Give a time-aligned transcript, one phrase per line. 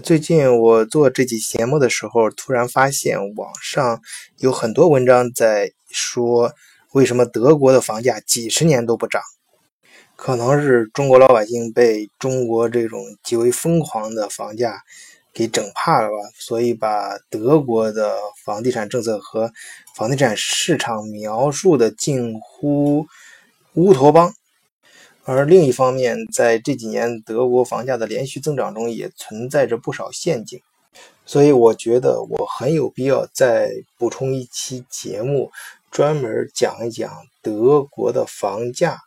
[0.00, 4.00] 最近我做这期节目的时候，突然发现网上
[4.38, 6.52] 有很多文章在说，
[6.92, 9.22] 为什么德国的房价几十年都不涨？
[10.16, 14.82] 可能是中国老百姓被中国这种极为疯狂的房价
[15.32, 19.52] 给整怕了吧，所以把德国的房地产政策和
[19.94, 23.06] 房地产市场描述的近乎
[23.74, 24.32] 乌托邦。
[25.28, 30.60] 而另一方面，在这几年德国房价的连续增长中，也存在着不少陷阱，
[31.24, 35.50] 所以我觉得我很有必要再补充一期节目，
[35.90, 37.10] 专门讲一讲
[37.42, 39.00] 德国的房价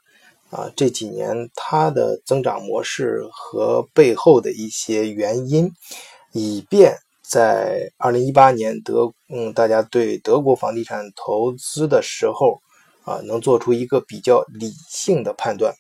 [0.49, 5.71] 啊这几年它的增长模式和背后的一些原因，
[6.33, 12.59] 以便在二零一八年德嗯大家对德国房地产投资的时候
[13.05, 15.73] 啊，能做出一个比较理性的判断。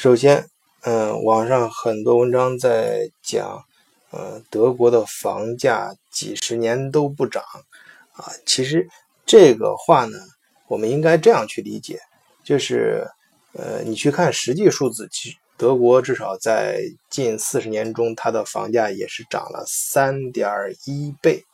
[0.00, 0.48] 首先，
[0.82, 3.60] 嗯，网上很多文章在讲，
[4.12, 7.42] 呃，德国的房价几十年都不涨，
[8.12, 8.88] 啊，其实
[9.26, 10.16] 这个话呢，
[10.68, 11.98] 我们应该这样去理解，
[12.44, 13.08] 就是，
[13.54, 15.08] 呃，你去看实际数字，
[15.56, 20.48] 德国至少在近四十年中，它的房价也是涨了三点
[20.84, 21.44] 一倍，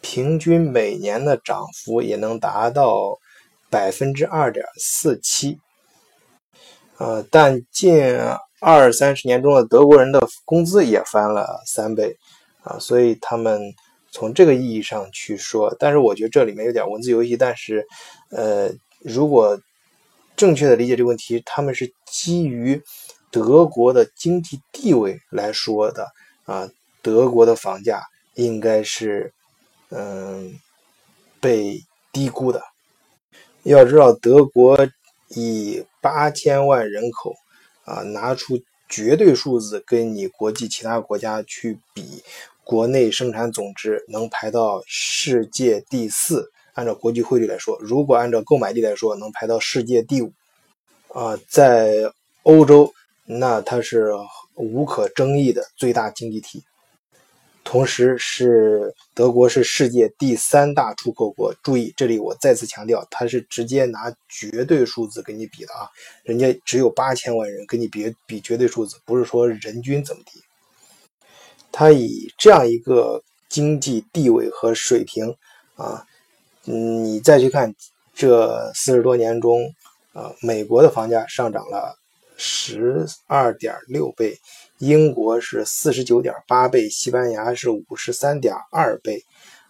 [0.00, 3.16] 平均每年的涨幅也能达到
[3.70, 5.60] 百分之二点四七。
[7.02, 8.00] 呃，但近
[8.60, 12.16] 二三十年中的德国人的工资也翻了三倍，
[12.62, 13.60] 啊，所以他们
[14.12, 17.36] 从这个意义上去说，但是我觉得这里面有点文字游戏。
[17.36, 17.84] 但是，
[18.30, 19.60] 呃，如果
[20.36, 22.80] 正确的理解这个问题，他们是基于
[23.32, 26.06] 德国的经济地位来说的，
[26.44, 26.70] 啊，
[27.02, 28.00] 德国的房价
[28.34, 29.32] 应该是
[29.88, 30.54] 嗯
[31.40, 32.62] 被低估的。
[33.64, 34.78] 要知道，德国。
[35.34, 37.34] 以八千万人口
[37.84, 42.22] 啊，拿出绝对数字跟你国际其他国家去比，
[42.64, 46.50] 国内生产总值能排到世界第四。
[46.74, 50.32] 按照国际汇率来说，如果按照购买力来说，能排到世界第五。
[51.08, 52.10] 啊，在
[52.42, 52.92] 欧洲，
[53.24, 54.10] 那它是
[54.54, 56.64] 无可争议的最大经济体。
[57.64, 61.54] 同时是德国是世界第三大出口国。
[61.62, 65.88] 注意，这里我再次强调，它是直接拿绝对数字跟你比的啊，
[66.24, 70.42] 人家只有八千万人，跟你比比绝对数字，不是说人均怎么地。
[71.70, 75.34] 它以这样一个经济地位和水平
[75.76, 76.04] 啊，
[76.66, 77.74] 嗯，你再去看
[78.12, 79.72] 这四十多年中，
[80.12, 81.96] 啊，美国的房价上涨了
[82.36, 84.38] 十二点六倍。
[84.82, 89.24] 英国是四十九点八倍，西班牙是五十三点二倍，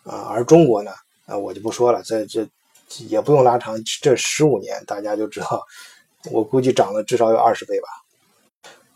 [0.04, 0.90] 啊，而中国呢，
[1.26, 2.48] 啊，我就不说了，这这
[3.10, 5.62] 也不用拉长，这十五年大家就知道，
[6.30, 7.88] 我估计涨了至少有二十倍吧。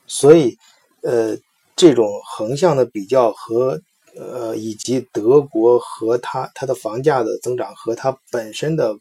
[0.06, 0.56] 所以，
[1.02, 1.36] 呃，
[1.76, 3.78] 这种横向的比较和
[4.16, 8.98] 呃，以及德国和它它的房价的增长和它本身的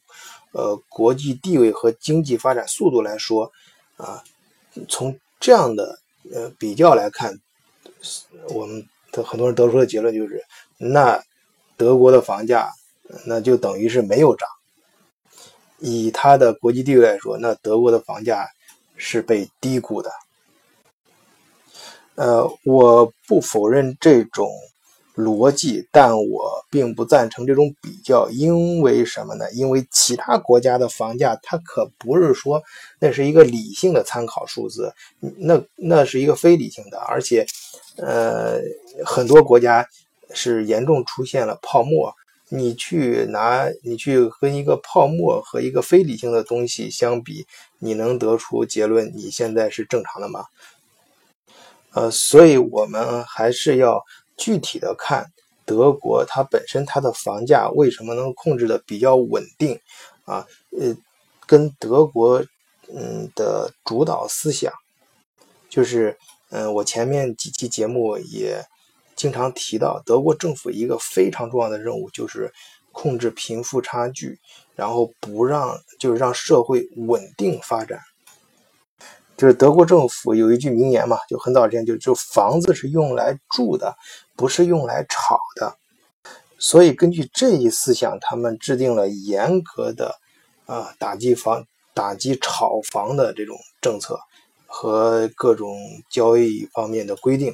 [0.52, 3.50] 呃国际地位和经济发展速度来说，
[3.96, 4.22] 啊，
[4.90, 5.98] 从这样的。
[6.34, 7.34] 呃，比较来看，
[8.50, 10.44] 我们的很多人得出的结论就是，
[10.78, 11.22] 那
[11.78, 12.70] 德国的房价
[13.26, 14.48] 那就等于是没有涨。
[15.80, 18.48] 以它的国际地位来说，那德国的房价
[18.96, 20.12] 是被低估的。
[22.16, 24.50] 呃，我不否认这种。
[25.16, 29.50] 逻辑，但我并不赞成这种比较，因为什么呢？
[29.54, 32.62] 因为其他国家的房价，它可不是说
[33.00, 34.94] 那是一个理性的参考数字，
[35.38, 37.46] 那那是一个非理性的，而且，
[37.96, 38.60] 呃，
[39.06, 39.88] 很多国家
[40.32, 42.14] 是严重出现了泡沫。
[42.50, 47.48] 你去拿，你去跟一个泡沫和一个非理性的东西相比，
[47.80, 50.44] 你能得出结论你现在是正常的吗？
[51.94, 54.04] 呃，所以我们还是要。
[54.38, 55.26] 具体的看，
[55.66, 59.80] 德国它本身它的房价为什么能控制的比较稳定
[60.26, 60.46] 啊？
[60.78, 60.96] 呃，
[61.46, 62.44] 跟德国
[62.94, 64.72] 嗯的主导思想，
[65.70, 66.18] 就是
[66.50, 68.64] 嗯我前面几期节目也
[69.16, 72.54] 经常提到，德国政府一个非常重要的任务就是
[72.92, 74.40] 控制贫富差距，
[74.76, 78.00] 然后不让就是让社会稳定发展。
[79.38, 83.94] 就是德国政府有一句名言嘛，就很早之前就就房子是用来住的，
[84.38, 85.76] 不是用来炒的。
[86.58, 90.16] 所以根据这一思想，他们制定了严格的
[90.66, 94.18] 啊打击房、打击炒房的这种政策
[94.68, 95.78] 和各种
[96.10, 97.54] 交易方面的规定。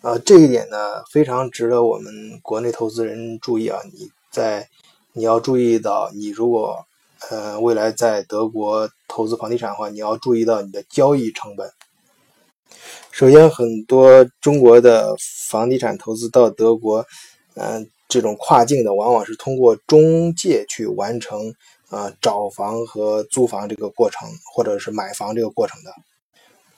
[0.00, 3.78] 啊，这一点呢非常值得我们国内投资人注意啊！
[3.92, 4.66] 你在
[5.12, 6.86] 你要注意到，你如果。
[7.28, 11.70] 呃，未来在德国投资房地产的话，你要注意到你的交易成本。
[13.10, 15.14] 首先，很多中国的
[15.48, 17.04] 房地产投资到德国，
[17.54, 21.52] 嗯，这种跨境的往往是通过中介去完成
[21.90, 25.92] 啊找房和租房这个过程，或者是买房这个过程的。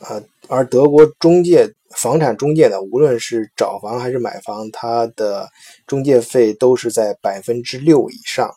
[0.00, 5.48] 呃，而德国中介房产中介呢，无论是找房还是买房，它的
[5.86, 8.50] 中介费都是在百分之六以上。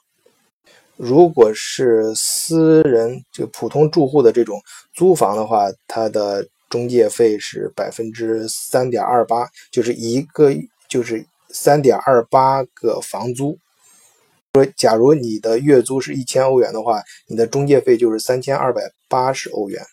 [0.98, 4.62] 如果是私人就普通住户的这种
[4.94, 10.54] 租房的话，它的中介费是百分之三点二八，就是一个
[10.88, 13.58] 就是三点二八个房租。
[14.54, 19.84] 说，假如你的月租是一千欧元的话，你的中介费就是三千二百八十欧元。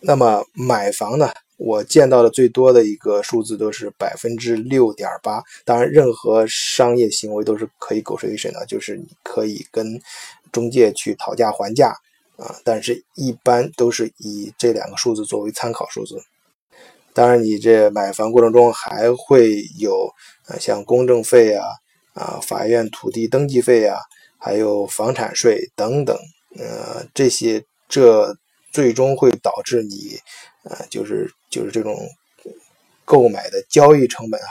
[0.00, 1.30] 那么买房呢？
[1.62, 5.42] 我见到的最多的一个数字都是百分之六点八。
[5.62, 10.00] 当然，任何商业行为都是可以狗税一审的，就是你可以跟
[10.50, 11.90] 中介去讨价还价
[12.36, 12.56] 啊。
[12.64, 16.18] 但是，一般都是以这两个数字作为参考数字。
[17.12, 20.10] 当然，你这买房过程中还会有
[20.48, 21.66] 呃像公证费啊、
[22.14, 23.98] 啊法院土地登记费啊，
[24.38, 26.16] 还有房产税等等，
[26.56, 28.34] 呃这些这。
[28.72, 30.16] 最终会导致你，
[30.64, 31.96] 呃，就是就是这种
[33.04, 34.46] 购买的交易成本啊，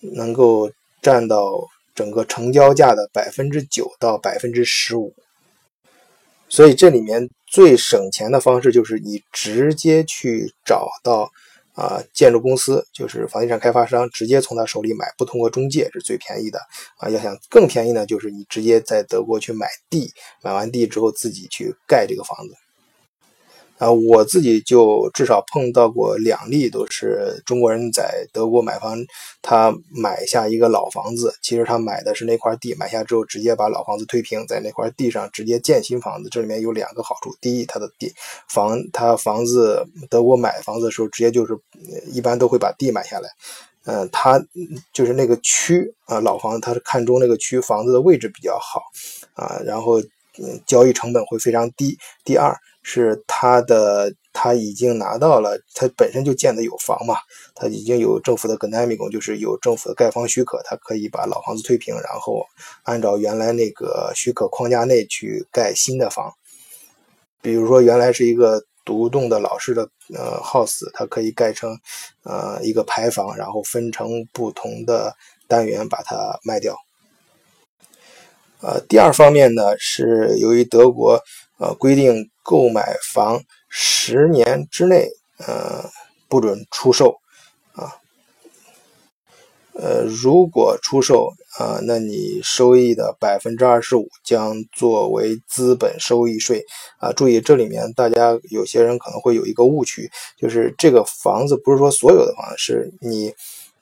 [0.00, 0.70] 能够
[1.00, 5.14] 占到整个成交价的百分之九到百分之十五。
[6.48, 11.30] 所以这里面最省钱的方式就是你直接去找到
[11.74, 16.58] 啊建筑公司，就是房地产开发商，直接从他手里买，不通过中介是最便宜的
[16.98, 17.08] 啊。
[17.08, 20.12] 要想更便宜呢，就是你直接在德国去买地，
[20.42, 22.54] 买完地之后自己去盖这个房子。
[23.82, 28.96] 啊，我自己就至少碰到过两例，都是中国人在德国买房，
[29.42, 36.28] 他买下一个老房子，其实他买的是那块地，买下之后直接把老房子推平，在那块地上直接建新房子。
[36.30, 38.12] 这里面有两个好处：第一，他的地
[38.48, 41.58] 房，他房子德国买房子的时候，直接就是
[42.12, 43.28] 一般都会把地买下来。
[43.84, 44.40] 嗯，他
[44.92, 48.80] 就是那个区啊，老房子他是看中那个区房子的位置比较好
[49.34, 50.00] 啊，然后
[50.38, 51.98] 嗯，交易成本会非常低。
[52.24, 52.54] 第二。
[52.84, 57.14] 是他的，他已经拿到了，他本身就建的有房嘛，
[57.54, 62.44] 他已经有政府的 g n a m i 就是有政府的盖房许可，他可以把老房子推平，然后
[62.82, 66.32] 按照原来那个许可框架内去盖新的房。
[67.40, 71.78] 比如说原来是一个独栋的老式的呃 house，它可以盖成
[72.24, 75.14] 呃一个排房，然后分成不同的
[75.46, 76.76] 单元把它卖掉。
[78.62, 81.20] 呃，第二方面呢是由于德国
[81.58, 82.28] 呃规定。
[82.44, 85.88] 购买房十年之内，呃，
[86.28, 87.14] 不准出售，
[87.72, 87.94] 啊，
[89.74, 96.64] 呃，如果出售，啊，那你收益的百分之二十五将作为资本收益税，
[96.98, 103.32] 啊，注意这里面大家有些人可能会有一个误区，就是这个房子不是说所有的房子是你。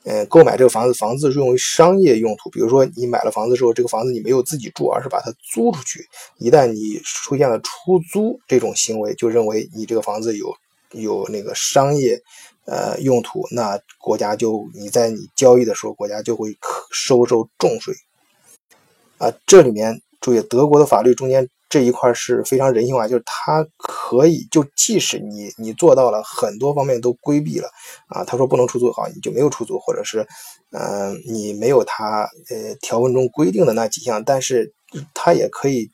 [0.03, 2.49] 呃，购买这个房子，房子是用于商业用途。
[2.49, 6.07] 比如说，你买了房子之后，这个房子你没有自己住，而是把它租出去。
[6.37, 10.51] 一旦你出现了出租这种行为，就认为你这个房子有
[10.91, 12.19] 有那个商业
[12.65, 16.57] 呃用途，那国家就你在你交易的时候，国家就会
[16.91, 17.93] 收受重税。
[19.19, 21.47] 啊，这里面注意，德国的法律中间。
[21.71, 27.69] 这一块是非常人性化，就是他可以，就即使你你做到了很多方面都规避了
[28.07, 30.27] 啊，他说不能出租好，你就没有出租，或者是，
[30.71, 34.73] 嗯，你没有他呃条文中规定的那几项，但是
[35.13, 35.89] 他也可以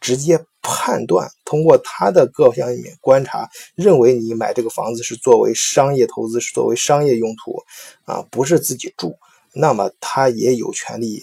[0.00, 7.62] 直接判断，通过他的各项里面观察，认为你买这个房子是作为商业投资，是作为商业用途
[8.04, 9.14] 啊，不是自己住，
[9.54, 11.22] 那么他也有权利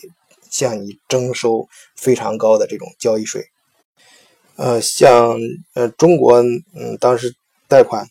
[0.50, 1.67] 向你征收
[1.98, 3.43] 非常高的这种交易税。
[4.57, 5.37] 呃，像
[5.75, 7.31] 呃中国，嗯，当时
[7.67, 8.07] 贷款，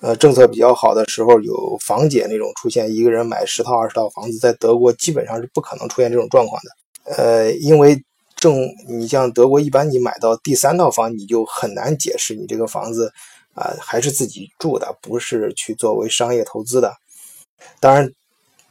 [0.00, 7.14] 呃政策比较好的时候，有房姐那种出现，一个人买十套二十套房子，在德国基本上是不可能出现这种状况的。
[7.16, 7.98] 呃，因为
[8.36, 13.10] 正你像德国，一般你买到第三套房，你就很难解释你这个房子
[13.54, 16.92] 啊还是自己住的，不是去作为商业投资的。
[17.80, 18.12] 当然，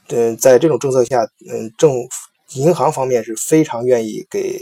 [0.10, 2.10] 嗯，在这种政策下，嗯，政府。
[2.56, 4.60] 银行方面是非常愿意给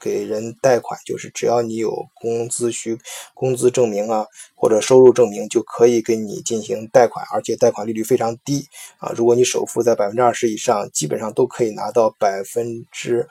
[0.00, 2.98] 给人贷款，就是只要你有工资需
[3.34, 4.24] 工资证明啊，
[4.54, 8.66] 或者收入证明，就可以给你进行贷款，而且贷款利率非常低
[8.98, 9.12] 啊。
[9.14, 13.28] 如果你首付在百分之二十以上，基本上都可以拿到百分之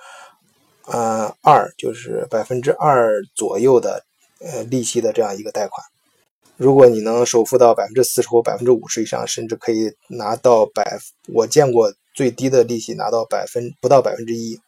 [0.86, 4.04] 呃二，就是百分之二左右的
[4.40, 5.84] 呃利息的这样一个贷款。
[6.58, 11.00] 如果你能首付到百分之四十或百分之五十以上，甚至可以拿到百，
[11.34, 11.92] 我见过。
[12.20, 14.60] 最低的利息拿到百分不到百分之一，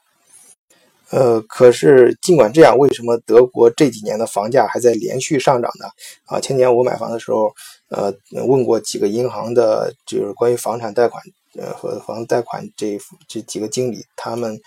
[1.10, 5.86] 呃，可是尽管这样，为什么德国这几年的房价还在连续上涨呢？
[6.28, 7.54] 啊，前年我买房的时候，
[7.90, 8.14] 呃
[8.48, 11.22] 问过几个银行的，就是关于房产贷款
[11.60, 14.58] 呃和房贷款这这几个经理，他们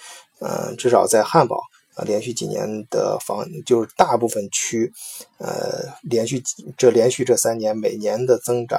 [0.40, 1.56] 呃至少在汉堡
[1.94, 4.92] 啊连续几年的房就是大部分区
[5.38, 6.42] 呃连续
[6.76, 8.78] 这连续这三年每年的增长。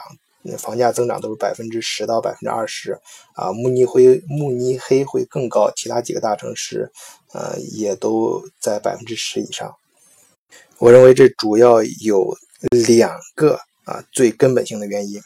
[0.57, 2.99] 房价增长都是百分之十到百分之二十，
[3.33, 6.91] 啊，慕尼黑慕尼黑会更高，其他几个大城市，
[7.33, 9.73] 呃，也都在百分之十以上。
[10.77, 12.37] 我认为这主要有
[12.87, 15.19] 两个啊最根本性的原因。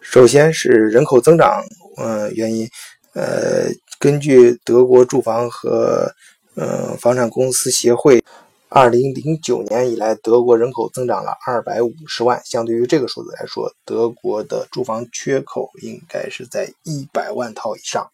[0.00, 1.64] 首先是人口增长，
[1.96, 2.68] 嗯，原因，
[3.14, 3.68] 呃，
[3.98, 6.12] 根据德国住房和
[6.54, 8.22] 嗯房产公司协会。
[8.70, 12.42] 二零零九年以来，德国人口增长了二百五十万。
[12.44, 18.10] 相对于这个数字来说，德国的住房缺口应该是在一百万套以上。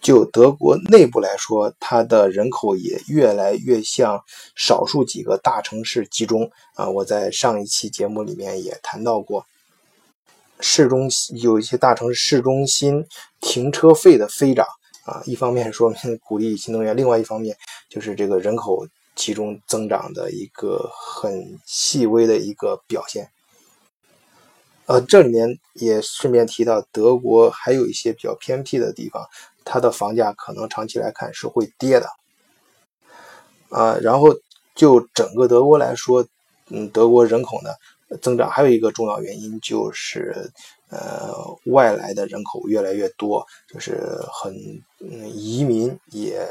[0.00, 4.20] 就德国内部来说，它的人口也越来越向
[4.56, 6.50] 少数几个大城市集中。
[6.74, 9.46] 啊，我在上一期节目里面也谈到过，
[10.58, 13.06] 市中心有一些大城市市中心
[13.40, 14.66] 停车费的飞涨。
[15.04, 17.56] 啊，一方面说明鼓励新能源，另外一方面
[17.88, 18.84] 就是这个人口。
[19.16, 23.30] 其中增长的一个很细微的一个表现，
[24.84, 29.26] 呃，这里面也顺便提到，德国还有一些比较偏僻的地方，
[29.64, 32.06] 它的房价可能长期来看是会跌的，
[33.70, 34.28] 啊，然后
[34.74, 36.24] 就整个德国来说，
[36.68, 37.70] 嗯，德国人口呢
[38.20, 40.52] 增长还有一个重要原因就是，
[40.90, 41.32] 呃，
[41.72, 43.98] 外来的人口越来越多，就是
[44.30, 44.54] 很
[45.00, 46.46] 嗯移民也。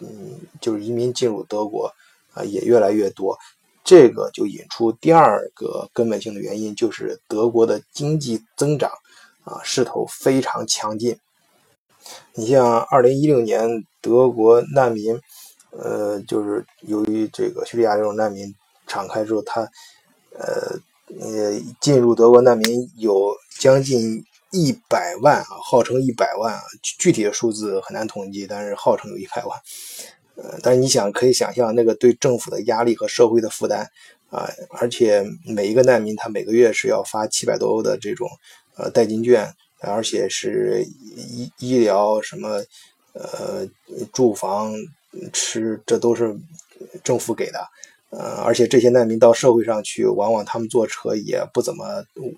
[0.00, 1.92] 嗯，就是移民进入德国
[2.32, 3.38] 啊，也越来越多。
[3.84, 8.90] 这个就引出第二个根本性的原因，就是德国的经济增长
[9.44, 11.18] 啊势头非常强劲。
[12.34, 15.20] 你像二零一六年德国难民，
[15.70, 18.54] 呃，就是由于这个叙利亚这种难民
[18.86, 19.60] 敞开之后，他
[20.32, 20.78] 呃
[21.20, 24.24] 呃进入德国难民有将近
[24.54, 29.60] 一百万啊，号称一百万啊，具体的数字很难统计，但是号称有一百万。
[30.36, 33.90] 呃，但是你想可以想象那个对政府的压力和社会的负担
[34.30, 38.28] 啊，而且每一个难民他每个月是要发七百多欧的这种
[38.76, 40.84] 呃代金券，而且是
[41.16, 42.64] 医医疗什么
[43.12, 43.66] 呃
[44.12, 44.72] 住房
[45.32, 46.36] 吃这都是
[47.02, 47.68] 政府给的，
[48.16, 51.84] 呃，而且这些难民到社会上去，往往他们坐车也不怎么，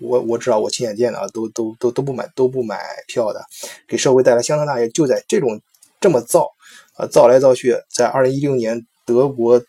[0.01, 3.45] 我我知道我亲眼见的啊都都都都不买都不买票的，
[3.87, 5.61] 给社会带来相当大压就在这种
[5.99, 6.51] 这么造。
[6.95, 9.61] 啊，造来造去，在二零一六年，德国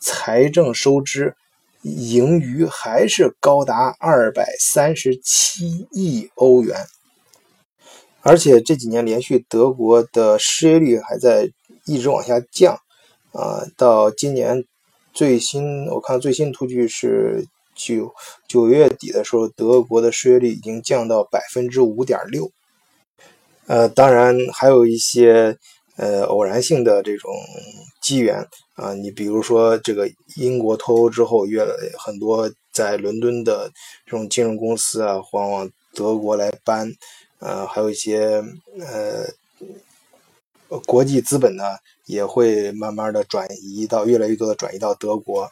[0.00, 1.36] 财政收支
[1.82, 6.76] 盈余还是高达二百三十七亿欧元，
[8.22, 11.48] 而且这几年连续德国的失业率还在
[11.86, 12.76] 一直往下降，
[13.30, 14.64] 啊，到今年
[15.14, 18.12] 最新我看最新图据是九
[18.46, 22.50] 九月底的时候，德国的失业率已经降到百分之五点六，
[23.66, 25.56] 呃，当然还有一些。
[25.96, 27.30] 呃，偶然性的这种
[28.02, 28.44] 机缘
[28.74, 31.72] 啊，你比如说这个英国脱欧之后，越来
[32.04, 33.70] 很多在伦敦的
[34.04, 36.92] 这种金融公司啊，往往德国来搬，
[37.38, 38.42] 呃，还有一些
[38.80, 39.24] 呃
[40.80, 41.64] 国际资本呢，
[42.06, 45.50] 也会慢慢的转移到越来越多的转移到德国。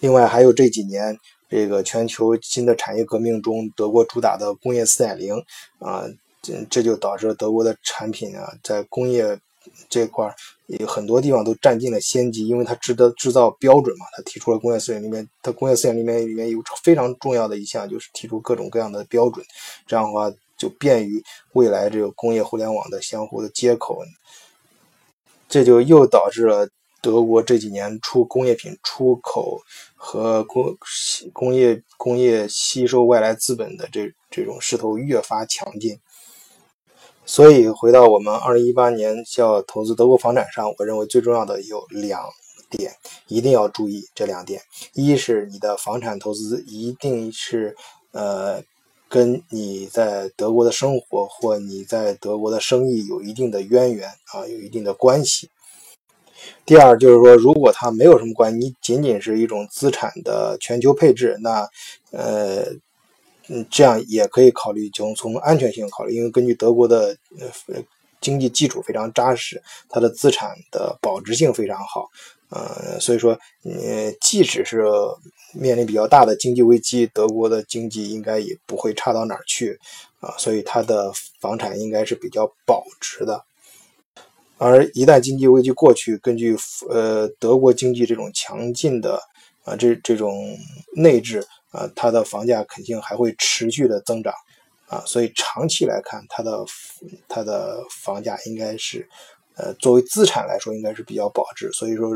[0.00, 5.34] 另外，还有这几年这个全球新的产业革命中，德国主打的工业四点零
[5.78, 6.04] 啊。
[6.44, 9.38] 这这就导致德国的产品啊，在工业
[9.88, 10.28] 这块
[10.66, 19.46] 有很多地方都占尽了先机，因为它制的制造标准嘛，它提出了工业四点里面，它工业四点里面里面有非常重要的一项就是提出各种各样的标准，
[19.86, 20.28] 这样的话
[20.62, 21.20] 就便于
[21.54, 23.98] 未来这个工业互联网的相互的接口，
[25.48, 26.68] 这就又导致了
[27.00, 29.60] 德国这几年出工业品出口
[29.96, 30.72] 和工
[31.32, 35.98] 工业工业吸收外来资本的这这种势头越发强劲。
[37.26, 42.22] 所以回到我们二零一八年要投资德国房产上，我认为最重要的有两
[42.70, 42.92] 点，
[43.26, 44.62] 一定要注意这两点：
[44.94, 47.74] 一是你的房产投资一定是
[48.12, 48.62] 呃
[49.12, 55.48] 跟你在德国的生活或你在德国的生意有一定的渊源啊，有一定的关系；
[56.64, 61.68] 第二就是说，如果它没有什么关系，你仅仅是一种资产的全球配置，那
[62.10, 62.64] 呃。
[63.48, 67.14] 嗯，这样也可以考虑，从从安全性考虑，因为根据德国的
[68.20, 72.08] 经济基础非常扎实，它的资产的保值性非常好，
[72.52, 73.32] 呃，所以说，
[73.64, 74.84] 呃，即使是
[75.54, 79.78] 面临比较大的经济危机，德国的经济应该也不会差到哪儿去，
[80.20, 83.42] 啊，所以它的房产应该是比较保值的。
[84.58, 86.56] 而一旦经济危机过去，根据
[86.88, 89.18] 呃德国经济这种强劲的
[89.64, 90.56] 啊这这种
[90.94, 91.44] 内质。
[91.72, 94.34] 啊，它的房价肯定还会持续的增长
[94.88, 96.62] 啊，所以长期来看，它的
[97.26, 99.08] 它的房价应该是
[99.56, 102.10] 呃作为资产来说应该是比较保值，所以说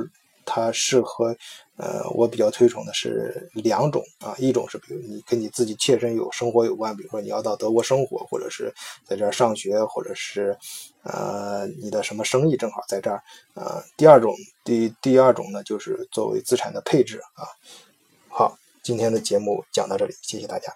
[0.47, 1.37] 它适合
[1.77, 8.73] 呃我比较推崇的是两种啊，一种是比如你跟你自己切身有生活有关，比如说你要到德国生活，或者是
[9.05, 10.57] 在这儿上学，或者是
[11.03, 13.23] 呃你的什么生意正好在这儿
[13.53, 13.85] 啊。
[13.97, 14.35] 第二种
[14.65, 17.45] 第第二种呢就是作为资产的配置啊。
[18.29, 18.57] 好。
[18.87, 20.73] 今天的节目讲到这里，谢谢大家。